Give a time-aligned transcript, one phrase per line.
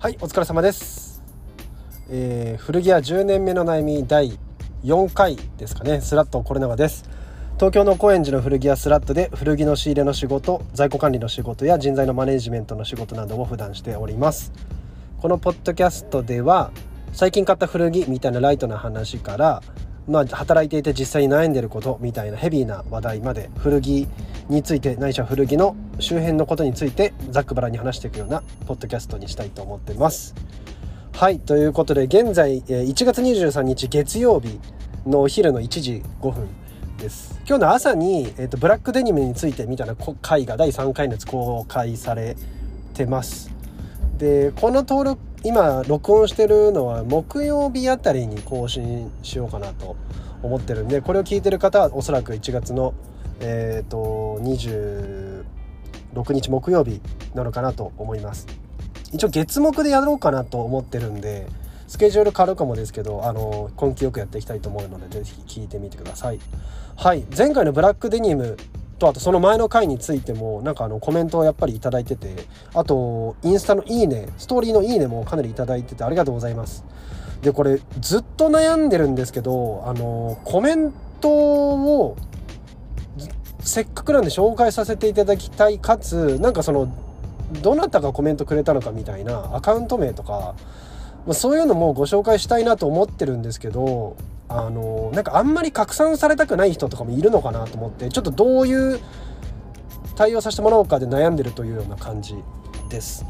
[0.00, 1.22] はいお疲れ様です、
[2.08, 4.38] えー古着屋10年目の悩み第
[4.82, 6.00] 4回ですかね。
[6.00, 7.04] スラットコレナです。
[7.56, 14.54] 東京の高円寺の古着屋スラットで古着の仕入れの仕事在庫管理の仕事や人材のマネジメントの仕事などを普段しております。
[15.18, 16.70] このポッドキャストでは
[17.12, 19.62] 最近買った古着みたいなライトな話から
[20.08, 24.08] まあ、働いていて実際に悩んでることみたいなヘビーな話題まで古着
[24.48, 30.34] についてないしは古着の周辺のことについてざっくばらんに話していくようなポッドキャストにしたいと思ってます。
[31.12, 34.58] はいということで現在えー1月23日月曜日
[35.06, 36.48] のお昼の1時5分
[36.96, 42.36] です今日の朝に、えー、とブラックデニムについてみたいなこ回が第3回のやつ公開され
[42.94, 43.50] てます
[44.18, 49.96] でこの登録今録音してるのは木曜日あたりに更新しようかなと
[50.42, 52.94] 思ってるんでこれを聞いてる方はおそらく1月の
[53.40, 54.38] えっ、と
[56.14, 57.00] 6日木曜日
[57.34, 58.46] なのかなと思います。
[59.12, 61.46] 一応月目でやろうかなと思ってるんで
[61.88, 66.38] スケジュール変わるかもですけどあの根気よくやっていきたいと思うのでぜひ聞いてみてください。
[66.96, 67.24] はい。
[67.36, 68.56] 前回のブラックデニム
[69.00, 76.84] とあとその前の回についてもなんかあのコメントをやっぱり頂いててあとインスタのいいねストーリーのいいねもかなり頂いててありがとうございます。
[77.42, 82.16] でこれずっと悩んでるんですけどあのコメントを
[83.70, 86.92] せっかくなんで紹介させていただきたいかつなんかその
[87.62, 90.56] どなたがコメントくれたのかみたいなアカウント名とか、
[91.24, 94.16] まあ、そういうのもご紹介したいなと思ってるんですけど
[94.48, 98.98] あのなんかあんまり拡散されたくない人とかもいるのかなと思ってちょっとどういう
[100.16, 102.34] 対応させてもらおうかで悩んでるというような感じ
[102.88, 103.24] です。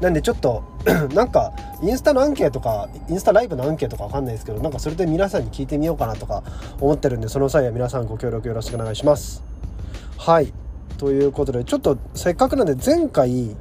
[0.00, 0.62] なんでちょっと
[1.14, 6.42] なんかインスタのアンケートかインスタライブのアンケートかわかんないですけどなんかそれで皆さんに聞いてみようかなとか
[6.80, 9.42] 思ってるんでその際は皆さんご協力よろしくお願いします。
[10.18, 10.52] はい。
[10.98, 13.56] ということでちょっとせっかくなんで前回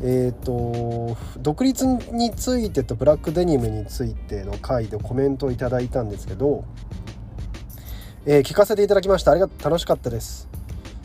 [0.00, 6.64] えー、と独立についてとブラックデニムについての回でコメントをいただいたんですけど、
[8.24, 9.32] えー聞かせていただきました。
[9.32, 10.48] ありがとう楽しかったです。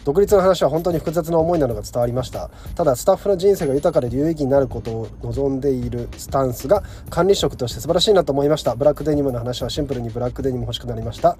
[0.03, 2.49] 独立の話は本当に複雑な思いなのが伝わりました。
[2.75, 8.75] ただスタッフの人生が豊かで有意義になることを望んでいるスタンスが管理職として素晴らしいなと思いました。
[8.75, 11.37] ブラックデニムの話はシンプルにブラックデニム欲しくなりました。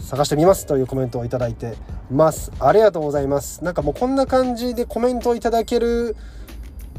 [0.00, 1.74] 探してみますというコメントをいただいて
[2.10, 2.52] ます。
[2.60, 3.64] ありがとうございます。
[3.64, 6.14] なんかもうこんな感じでコメントをいただける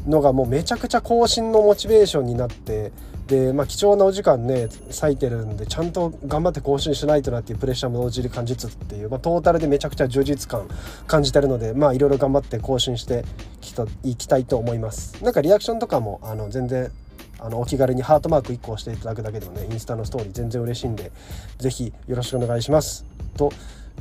[0.06, 2.92] のがもうめちゃくちゃ更新のモチベーションになって
[3.26, 10.68] で、まあ、貴重なお時間ね割いてるんでちゃんと頑張って更新しないとなっていうプレッシャーも同時に感じつつっていう、まあ、トータルでめちゃくちゃ充実感
[11.06, 13.24] 感じてるのでまあいろいろ頑張って更新して
[13.60, 15.22] きたいきたいと思います。
[15.24, 16.90] なんかリアクションとかもあの全然
[17.38, 21.10] あのお気軽にハートマーク1個押していただくだけでもねインスタのストーリー全然嬉しいんで
[21.58, 23.04] 是非よろしくお願いします。
[23.36, 23.52] と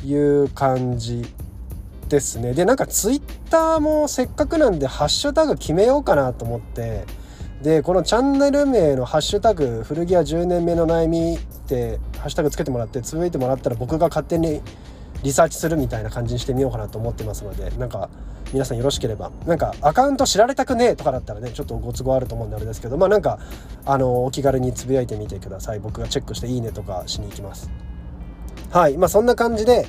[0.03, 1.25] いう感じ
[2.09, 2.53] ですね。
[2.53, 7.05] でなんかツイッターもせっかくなんでハッシュタグ決めようかなと思って。
[7.61, 14.61] でこのチャンネル名の「ハッシュタグ古着屋10年目の悩み」ってハッシュタグつけてもらってつぶやいてもらったら僕が勝手に
[15.23, 18.09] リサーチするみたいな感じにしてみようかなと思ってますのでなんか
[18.53, 19.31] 皆さんよろしければ。
[19.47, 23.39] なんかアカウント知られたくねえとかだったらねちょっとご都合あると思うんであれですけどまあなんか
[23.85, 25.79] あのお気軽につぶやいてみてください。
[25.79, 27.71] 僕がチェックして「いいね」とかしに行きます。
[28.69, 28.97] はい。
[28.97, 29.87] まあそんな感じで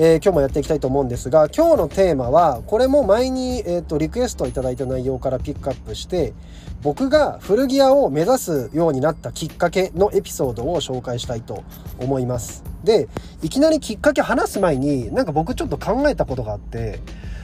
[0.00, 6.34] えー今日もやっていきたいと思うんですが今日のテーマはこれも前に、えー、とリクエストいただいた内容からピックアップして
[6.82, 11.64] 僕が古着屋を目指すようになったきっかけのエピソードを紹介したいと
[11.98, 12.62] 思います。
[12.84, 13.08] で
[13.42, 17.00] いきなりきっかけ話す前になんか僕ちょっと考えたことがあって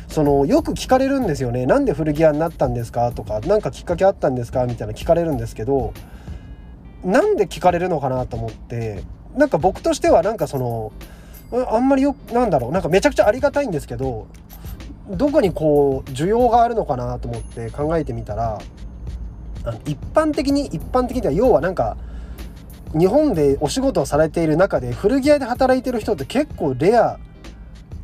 [0.06, 1.66] そのよく聞かれるんですよね。
[1.66, 5.92] なんで古着屋になったんですかとか何かきっかけあったんですかみたいな聞かれるんですけど
[7.02, 9.02] なんで聞かれるのかなと思って
[9.36, 10.92] なんか僕としてはなんかその
[11.52, 14.26] あんまりよなんだろうなんかめちゃくちゃありがたいんですけど
[15.08, 18.60] どこにこう需要があるのかなと思って考えてみたら
[19.86, 21.96] 一般的に一般的には要はなんか
[22.98, 27.18] 日本でお仕事をされている中で古着屋で働いてる人って結構レア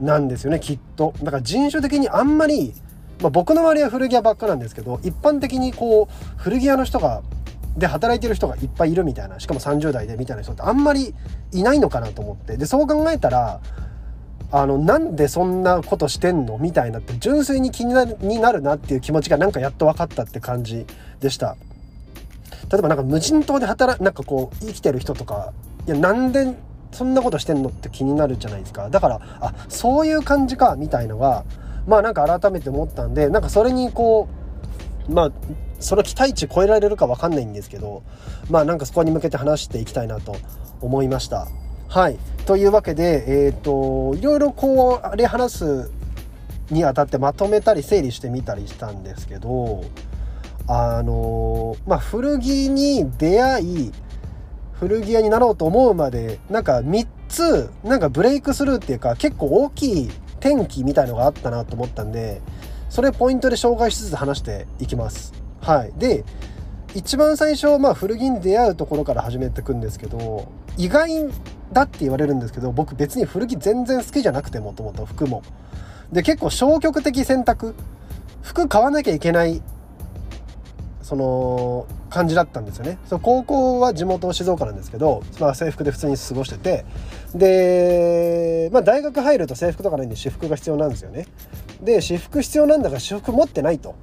[0.01, 1.15] なんですよねきっと。
[1.23, 2.75] だから人種的にあんまり、
[3.21, 7.23] まあ、僕の周りは古着屋ばっかなんですけど一般的にこう古着屋の人が
[7.77, 11.15] で働いてる人がいっぱいいるみたいなしかも30代でみたいな人ってあんまり
[11.53, 12.57] いないのかなと思って。
[12.57, 13.61] でそう考えたら
[14.53, 20.87] あのなんでそんなことしてんのみたいなって純粋に気になるになるなっていう気持ちがなんかやっと分かったって感じ
[21.21, 21.57] でした。
[22.71, 25.53] 例えばなんか無人島で働なんかこう生きてる人とか
[25.87, 26.55] いやなんで
[26.91, 28.91] そんなことしてんのって気になるじゃないですか。
[28.91, 31.45] だからあそういう感じかみたいのが
[31.87, 34.29] まあなんか改めて思ったんでなんかそれにこ
[35.09, 35.33] うまあ
[35.81, 38.03] その期待値超えられるか分かんないんですけど
[38.49, 40.37] まあなんかそこに向けて話していきたいなと
[40.81, 41.49] 思いました。
[41.89, 45.91] はいというわけでえっ、といろいろこうあれ話す
[46.71, 49.83] にあたってまとめたり整理してみたりしたんですけど
[50.69, 53.93] あのまあ古着に出会い
[54.75, 62.41] 古着屋になろうと思うまでなんか3つなんかブレイクスルーっていうか結構大きい転機みたいのがあったなと思ったんで
[62.89, 65.40] それポイントで紹介しつつ話していきます。
[65.71, 66.25] はい、で
[66.97, 71.29] 一番最初、まあ、古着に出会うところから始めていくんですけど意外
[71.73, 75.45] だって言われるんですけど僕別に古着全然好きじゃなくてもともと服も。
[76.11, 77.77] で結構消極的選択。
[78.43, 79.63] 服買わなきゃいけない
[81.03, 82.99] その感じだったんですよね。
[83.07, 86.85] そ高校は地元静岡なんですけど、まあ、制服で普通に過ごしてて。
[87.33, 91.29] で、まあ、大学入ると制服とかないんで私服が必要なんですよね。
[91.81, 93.95] で私服必要なんだから私服持ってないと、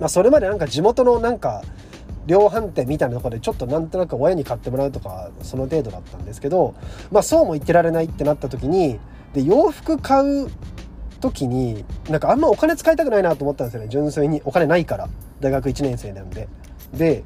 [0.00, 1.62] まあ、それまでなんか地元のなんか
[2.26, 6.74] 量販店みたいなところでちょっとなんとなく親に買ってもらうとかその程度だったんですけど
[7.10, 9.00] まあそうも言ってられないってなった時に
[9.32, 10.50] で洋服買う
[11.20, 13.88] 時になんかあんまお金使いたくないなと思ったんですよね。
[13.88, 15.08] 純粋にお金ないから。
[15.40, 16.48] 大学1年生なんで。
[16.92, 17.24] で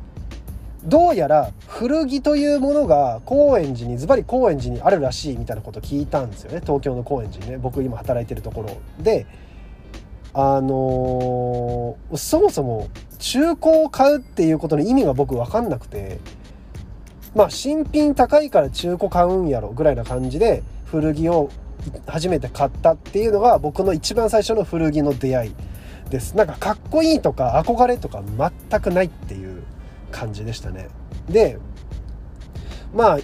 [0.85, 6.61] どうやら古着というものが高円寺にズバリ高円寺にあるらしいみたいなこと聞いたんですよね。
[6.61, 7.59] 東京の高円寺にね。
[7.59, 8.71] 僕今働いてるところ
[9.03, 9.27] で。
[10.35, 12.89] あのー、そもそも
[13.19, 16.19] 中古を買うっていうことの意味が僕分かんなくて
[17.35, 21.51] まあ新品高いから中古買うんやろぐらいな感じで古着を
[22.07, 25.55] 初めて買ったっていうのが僕の一番最初の古着の出会い
[26.11, 26.37] です。
[26.37, 28.23] なんかかっこいいとか憧れとか
[28.71, 29.63] 全くないっていう
[30.11, 30.89] 感じでしたね。
[31.29, 31.59] で
[32.95, 33.19] まあ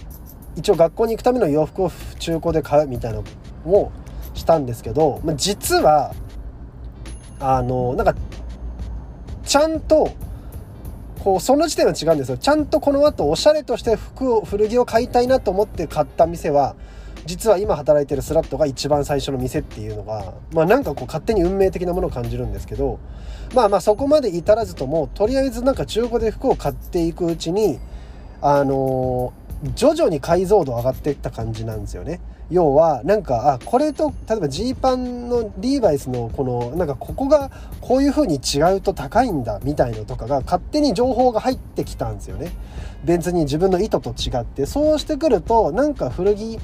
[0.55, 3.21] 一応学校に行くための洋服を中古で買うみたいな
[3.65, 3.91] のを
[4.33, 6.13] したんですけど、まあ、実は
[7.39, 8.15] あのなんか
[9.43, 10.11] ちゃんと
[11.23, 16.75] こうその時点は違うんですよちゃんとこの後おしゃれとして服を古着を買いたいなと思って買った店は
[17.25, 22.99] 実は今働いてるスラットが一番最初の店っていうのがまあなんかこう勝手に運命的なものを感じるんですけど
[23.53, 27.79] まあまあそこまで至らずともとりあえずなんか中古で服を買っていくうちに
[28.41, 32.21] あのー、徐々に解像度上がっていった感じなんですよね。
[32.49, 42.51] 要はなんかあこれと例えばジーパンのリーバイスのこのなんかここがこういう風に違うと高いんだみたいのとかが勝手に情報が入ってきたんですよね
[43.03, 46.59] 別に自分の意図と違ってそうしてくるとなんか古着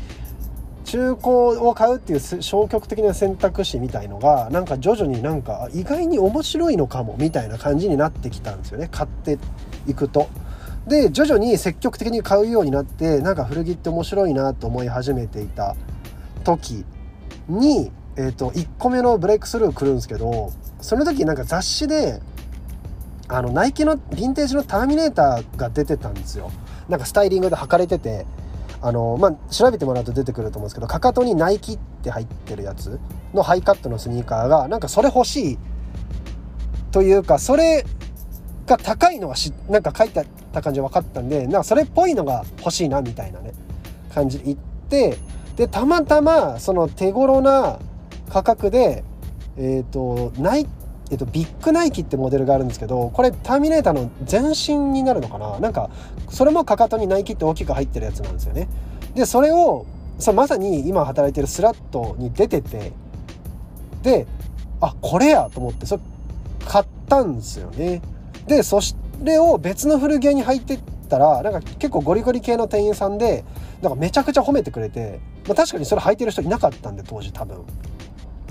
[0.85, 1.29] 中古
[1.67, 9.37] を買うっていう消極的な選択肢みたいのがなんか徐々になんか意外に面白いのかもみたいな感じになってきたんですよね買って
[9.87, 10.29] いくと。
[10.87, 15.75] で徐々に積極的に買うようになってなんか古着って面白いなと思い始めていた
[16.43, 16.85] 時
[17.47, 20.51] に、えーと、1個目のブレイクスルー来るんですけど
[20.81, 22.21] その時なんか雑誌で
[23.27, 26.51] あのナイキのヴィンテージのターミネーターが出てたんですよ。
[26.87, 28.27] なんかスタイリングで履かれてて
[28.81, 32.99] あのまあ、調べてもらうと出てくると思うんですけどかかとにナイキって入ってるやつ
[33.33, 35.57] のハイカットのスニーカーがなんかそれ欲しい
[36.91, 37.83] というかそれ
[38.65, 43.53] が高いのがしなんか書いてあった感じ分かったんでなんかそれっぽいのが欲しいなみたいなね
[44.13, 45.17] 感じで行って
[45.55, 47.79] でたまたまその手頃な
[48.29, 49.03] 価格で
[49.57, 50.67] えっ、ー、とナイ
[51.11, 55.59] えっと、ビッグナイキってモデルがあるんですけどこれターミネーターの前身になるのかな？
[55.59, 55.91] なんか
[56.31, 58.67] それもかかとにナイキって大きく入ってるやつなんですよね。
[59.13, 59.85] でそれを
[60.17, 62.91] そまさに今働いてるスラットに出てて
[64.01, 64.25] で
[64.81, 66.01] あこれやと思ってそれ
[66.65, 68.01] 買ったんですよね。
[68.47, 68.79] でそ
[69.23, 73.43] れを別の古着屋に入ってったらなんか結構ゴリゴリ系の店員さんで
[73.81, 77.63] なんかめちゃくちゃ褒めてくれて、まあ、確かにそれ履いてる人いなかったんで当時多分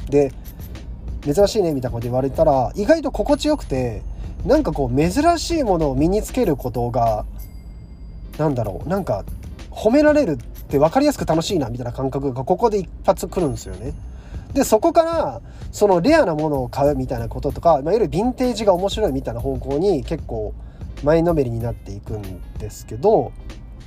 [0.09, 0.33] で
[1.23, 4.03] 珍しいねみたいなこと言われたら意外と心地よくて
[4.45, 7.25] なんかこう珍しいものを身につけることが
[8.39, 9.25] なんだろうなんか
[9.71, 10.37] 褒められるっ
[10.69, 13.95] て分かりやすく楽しいなみたいな感覚がここで一発くるんですよね。
[14.55, 15.43] でそこから
[15.73, 20.55] そのレアなものを買うみたいなこととか、まあ、いわゆるヴィンテージが面白いみたいな方向に結構
[21.03, 23.33] 前のめりになっていくんですけど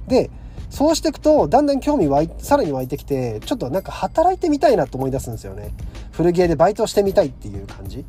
[0.07, 0.29] で
[0.69, 5.74] そうしていくとだんだん興味湧いさらに湧いてきてちょっとなんか働いてみたいなと思い出すんですよね。
[6.12, 8.05] 古着屋でバイトしてみたいっていう感じ。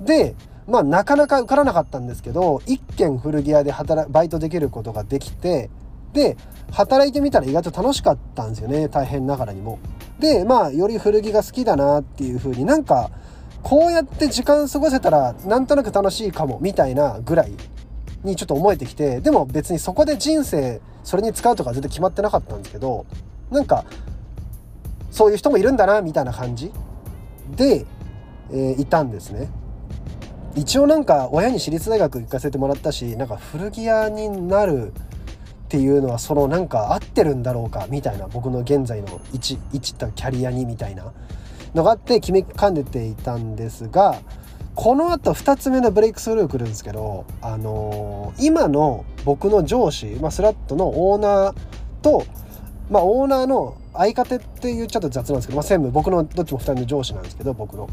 [0.00, 0.34] で
[0.66, 5.68] まあなかなか受からなかったんですけど一軒古着屋で働バイトできることができて
[6.14, 6.36] で
[6.70, 8.88] 働いてみたら意外と楽しかったんですよね。
[8.88, 9.78] 大変ながらにも。
[10.18, 13.10] でまあより古着が好きだなっていう風になんか
[13.62, 17.52] こうやって時間過ごせたらなんとなく楽しいかもみたいなぐらい
[18.24, 23.06] にちょっと思えてきてでも別にそこで人生それに使うとか全然決まってなかったんですけど
[23.50, 23.84] なんか
[25.10, 26.72] そういう人もいるんだなみたいな感じ
[27.56, 27.86] で、
[28.50, 29.48] えー、いたんですね。
[30.54, 34.92] 一応なんか親に私立大学行かせてもらったしなんか古着屋になる
[35.68, 41.12] っていうのはそのなんか合ってるんだろうかみたいな僕の現在の一一ったキャリアにみたいな
[41.74, 44.18] のがあって決めかねていたんですが
[44.74, 51.54] このあと2つ目のブレイクスルー来るんですけど、あのー、今の僕の上司、まあ、スラットのオーナー
[52.00, 52.24] と、
[52.88, 57.90] まあ、オーナーの相方って言っちゃうと雑なんですけど、まあ、専務僕のどっちも2人の上司なんですけど僕の。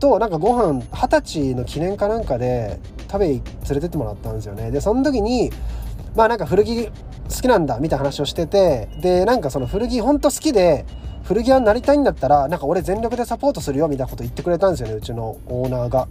[0.00, 2.78] となんかご飯二十歳の記念かなんかで
[3.10, 5.50] 食べ連れてってもらったんですよねでその時に
[6.14, 6.90] まあなんか古着好
[7.42, 10.84] きなんだみたいな話をしててでなんかその古着ほんと好きで
[11.24, 16.08] 古着屋になりたいんだったらなんか俺全力でサポートするよみたいなこと言ってくれたんですよねうちのオーナーが。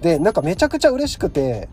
[0.00, 1.68] でなんかめちゃくちゃ嬉しくて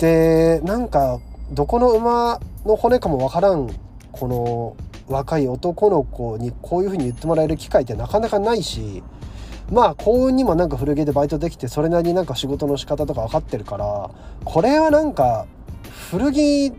[0.00, 1.20] でなんか
[1.52, 3.70] どこの馬の骨かもわからん
[4.10, 4.76] この
[5.06, 9.04] 若い男の子にこういう風に言ってもらえる機会ってなかなかないし
[9.70, 14.10] まあ幸運にもなんか古着でバイトできてそれなりになんか仕事の仕方とか分かってるから
[14.44, 15.46] これはなんか
[16.12, 16.70] 古着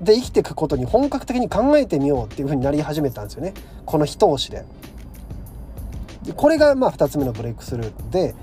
[0.00, 3.52] で生きていくことに本格的に考えてみようっていう風になり始めたんですよね
[3.84, 4.64] この一押しで。
[6.22, 8.36] でこれがまあ2つ目のブレイクスルーで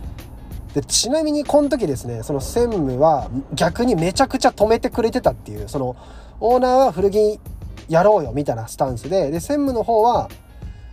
[0.74, 5.96] でちなみにこの時ですねその専務は逆にめちゃくちゃ止めてくれてたっていうその
[6.42, 7.39] オーナーは古着
[7.88, 10.30] やろうよみたいなスタンスでで専務の方は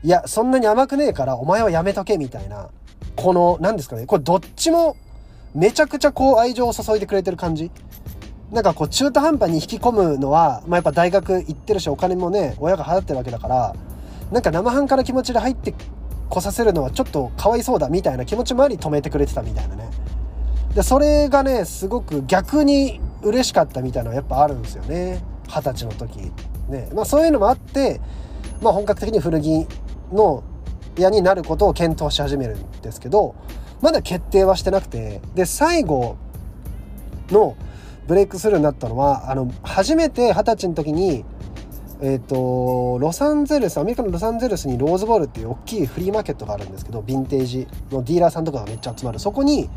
[0.05, 2.69] いやそんなに甘くねえからお前はやめとけみたいな
[3.17, 4.97] この何ですかねこれどっちも
[5.53, 7.73] めちゃくちゃこう愛情を注いでくれてる感じ
[8.53, 13.75] なんかこう中途半端に引き込むのは、まあ、やっぱ大学行ってるしお金もね親が払ってるわけだから
[14.31, 15.75] なんか生半可な気持ちで入って
[16.29, 19.91] こさせるのはちょっとかわいそうだみたいな気持ちもあり止めてくれてたみたいなね。
[20.75, 25.23] でそれがねすごく逆に嬉しかったみたいなのはやっぱあるんですよね。
[25.47, 26.33] 二十歳の時
[26.69, 26.91] ね。
[26.95, 28.01] まあそういうのもあって
[28.61, 29.67] まあ本格的に古着
[30.13, 30.43] の
[30.99, 33.35] 屋になることを検討し始めるんですけど
[33.81, 35.23] まだ決定はしてなくて。
[35.35, 36.17] で最後
[37.31, 37.57] の
[38.07, 41.25] ブレイクスルーになったのはあの初めて二十歳の時に
[42.05, 49.21] えーと、ロサンゼルスアメリカのロサンゼルスにローズボールっていう大きいフリーマーケットがあるんですけどヴィンテージのディーラーさんとかがめっちゃ集まる。
[49.21, 49.71] そこに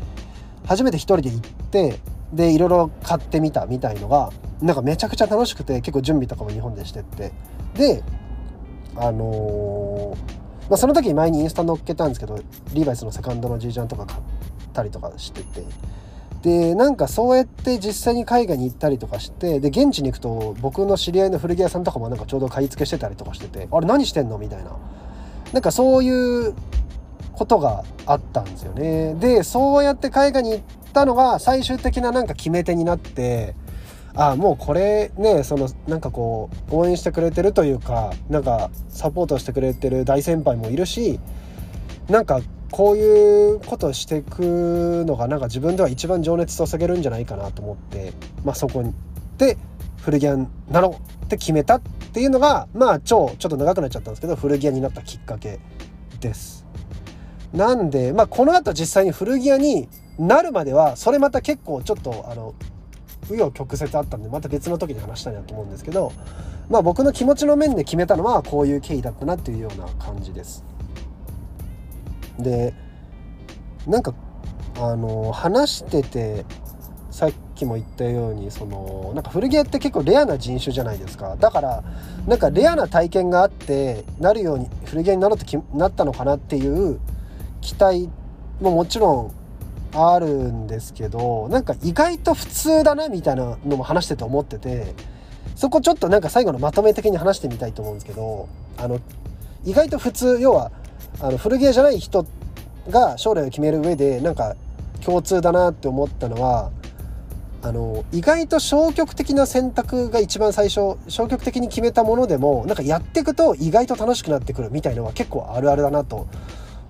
[0.66, 1.40] 初めて一人で行っ
[1.70, 2.00] て
[2.32, 7.30] でいろいろ買ってみたみたいのがなんかめちゃくちゃ楽しくて結構準備とかも日本でしてって。
[7.74, 8.02] で
[8.96, 12.40] あのー、まあ、その時に前にインスタ載っけたんですけど
[12.72, 14.20] リーバイスのセカンドの G ジャンとか買っ
[14.72, 15.62] たりとかしてて。
[16.46, 24.38] でなんかそうやって実際に海外に行ったりとかしてで現地に行くと僕の知り合いの古着屋さんとかもなんかちょうど買い付けしてたりとかしててあれ何してんの？
[24.38, 24.70] みたいな。
[25.52, 26.54] なんかそういう
[27.32, 29.14] ことがあったんですよね。
[29.14, 30.62] でそうやって海外に行っ
[30.92, 33.56] たのが最終的ななんか決め手になって
[34.14, 41.18] ああもうこれねそのなんかこう応援してくれてるというかなんかサポートしてくれてる大先輩もいるし
[42.08, 48.12] なんかこういうことをしていくのがなんか自分では一番情熱を注げるんじゃないかなと思って、
[48.44, 48.84] まあ、そこ
[49.38, 49.56] で
[50.02, 51.80] 古着屋になろうって決めたっ
[52.12, 55.58] ていうのがまあ超ちょっと長くなっちゃったんですけど古着屋になったきっかけ
[56.20, 56.64] です。
[57.52, 62.54] なんで、まあ、この後実際に古着屋になるまではそれまた結構ちょっとあの
[63.28, 66.12] 紆余曲折あったんでまた別の時に話したいなと思うんですけど、
[66.68, 70.64] まあ、僕の気持ちの面で決めたのはこういう経緯だったなっていうような感じです。
[72.38, 72.74] で
[73.86, 74.14] なんか
[74.78, 76.44] あの話してて
[77.10, 81.36] さっきも言ったようにそのなんか古着屋って結構レアな人種じゃないですか。
[81.36, 81.84] だから
[82.26, 87.00] なんかレアな体験があってなるように古着屋になろうとなったのかなっていう
[87.62, 88.10] 期待
[88.60, 89.32] ももちろん
[89.94, 94.94] あるんですけどなんか意外と普通だなみたいなのも話してて思ってて
[95.54, 99.00] そこちょっとなんか最後のまとめ的に話してみたいと思うんですけどあの
[99.64, 100.70] 意外と普通要は
[101.20, 102.26] あの古着屋じゃない人
[102.88, 104.56] が将来を決める上でなんか
[105.04, 106.70] 共通だなって思ったのは
[107.62, 116.28] あの意外と消極的な選択が一番最初消極的に決めたものでもなんかやっていくと意外と楽しくなってくるみたいのは結構あるあるだなと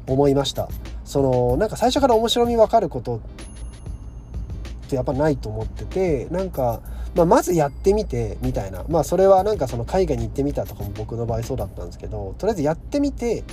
[0.07, 0.69] 思いました。
[1.05, 3.21] そのなんか最初から面白み分かることっ
[4.89, 6.81] てやっぱないと思っててなんか、
[7.15, 8.85] まあ、まずやってみてみたいな。
[8.89, 13.45] まあそれはなんかその海外に行ってみたとかも僕の場合そうだったんですけどとりあえずやってみて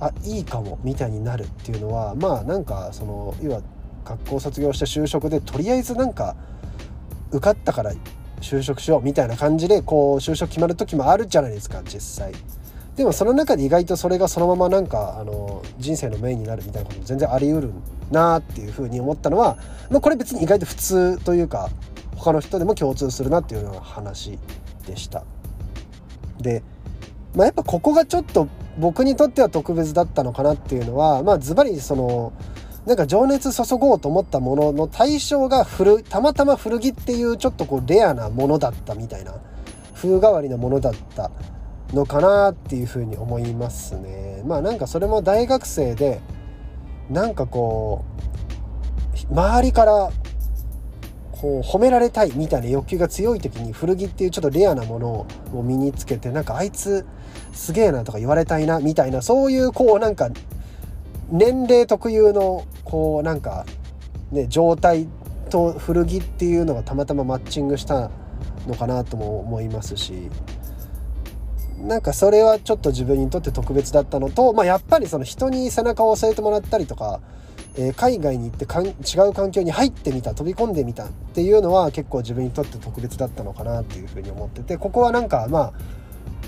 [0.00, 3.62] あいいかもみたいになるっていうのはまあなんかその要は
[4.04, 6.36] 学校卒業して就職でとりあえずなんか
[7.30, 7.92] 受かったから
[8.40, 12.32] 就職しようみたいな感じでこう就職決まる時もあるじゃないですか実際。
[12.96, 17.72] でもその中で意外とそれがそのままなんかあの人生のメインになるみたいなことも全然あり得る
[18.10, 19.56] なっていうふうに思ったのは、
[19.88, 21.70] まあ、これ別に意外と普通というか
[22.16, 24.38] 他の人でも共通するなっていうような話
[24.86, 25.24] でした。
[26.40, 26.62] で、
[27.34, 32.32] まあ、やっぱここがちょっと僕にとっては特別だったのかなっていうのはまあズバリその
[32.86, 39.34] なんか情熱注ごうと思ったものの対象が古たまたま古着っていうちょっとこうレアなものだったみたいな
[39.94, 41.30] 風変わりなものだった
[41.92, 44.42] のかなっていうふうに思いますね。
[44.46, 46.20] まあなんかそれも大学生で
[47.10, 48.04] なんかこ
[49.30, 50.10] う周りから
[51.40, 57.06] こう褒められたいみたいな欲求が強い時に古着っていうちょっとレアなものを身につけてなんかあいつ
[57.52, 60.30] すげえなとか言われたいなみたいなそういうこうなんか
[61.30, 63.66] 年齢特有のこうなんか
[64.32, 65.08] ね状態
[65.48, 68.10] と古着っていうのがたまたまマッチングした
[68.66, 70.30] のかなとも思いますし。
[71.78, 77.20] なんかそれはちょっと自分にとって特別だったのと、まあ、やっぱりその人に背中を押さえてもらったりとか
[77.76, 78.92] えー、海外に行ってかん違
[79.28, 85.72] う環境に入ってみた飛び込んでみたっていうのは結構自分にとって特別だったのかなっていうふうに思っててここはなんかまあ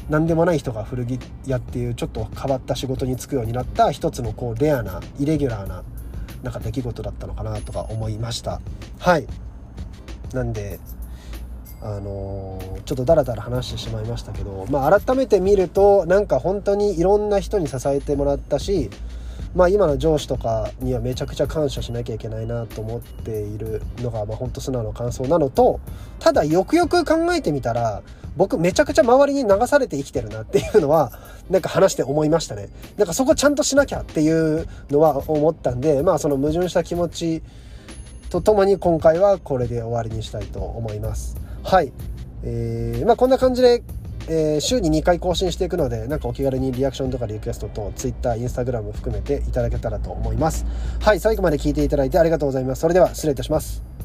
[0.09, 5.85] 何でもない人が古着屋っていうちょっと変わった仕事に就くようになった一つのこうレアなイレギュラーな
[6.43, 8.61] なんか出来事だったのかなとか思いました。
[8.99, 9.27] はい。
[10.33, 10.81] なんで
[11.83, 18.91] あのー、ちょっとダラダラ話してしまいましたけどまあ改めて見るとなんか本当にいろんな人に支えてもらったし
[19.55, 25.81] まあ今の上司とかにはめちゃくちゃ感謝しなきゃいけないなと思っているのがまあ本当素直な感想なのと
[26.19, 28.03] ただよくよく考えてみたら
[28.37, 31.13] 僕めちゃくちゃ周りに流されて生きてるなっていうのは
[31.51, 32.69] なんか話して思いましたね。
[32.97, 37.43] なんかそこちゃんとしなきゃっていうのは思ったんでまあその矛盾した気持ち
[38.31, 41.37] とともに今回はこれで終わりにしたいと思います。
[41.65, 41.93] はい。
[42.45, 43.83] えー、まあこんな感じで
[44.29, 50.65] えー、週に2回更新していくので、なんかお気軽にリアクションとかリクエストと Twitter、Instagram 含めていただけたらと思います。
[51.01, 52.81] はい、最後まで聞いていただいてありがとうございます。
[52.81, 54.00] それでは失礼いたします。